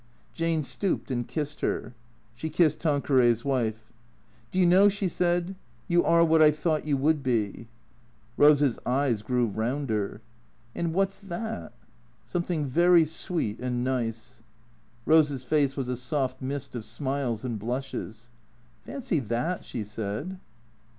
Jane 0.33 0.63
stooped 0.63 1.11
and 1.11 1.27
kissed 1.27 1.61
her. 1.61 1.93
She 2.33 2.49
kissed 2.49 2.79
Tanqueray's 2.79 3.45
wife." 3.45 3.93
Do 4.51 4.57
you 4.57 4.65
know," 4.65 4.89
she 4.89 5.07
said," 5.07 5.53
you 5.87 6.03
are 6.03 6.25
what 6.25 6.41
I 6.41 6.49
thought 6.49 6.85
you 6.87 6.97
would 6.97 7.21
be." 7.21 7.33
T 7.33 7.39
H 7.39 7.53
B 7.53 7.61
C 7.61 7.65
R 7.65 7.65
E 7.65 7.67
A 7.67 8.49
T 8.49 8.55
0 8.65 8.69
K 8.71 8.73
S 8.73 8.77
139 8.83 9.05
Rose's 9.05 9.13
eyes 9.13 9.21
grew 9.21 9.45
rounder." 9.45 10.21
And 10.75 10.93
what 10.95 11.13
's 11.13 11.19
that?"" 11.19 11.73
Something 12.33 12.65
very 12.65 13.05
sweet 13.05 13.59
and 13.59 13.83
nice." 13.83 14.41
Rose's 15.05 15.43
face 15.43 15.77
was 15.77 15.87
a 15.87 15.95
soft 15.95 16.41
mist 16.41 16.73
of 16.73 16.83
smiles 16.83 17.45
and 17.45 17.59
blushes." 17.59 18.29
Fancy 18.87 19.19
that," 19.19 19.63
she 19.63 19.83
said. 19.83 20.39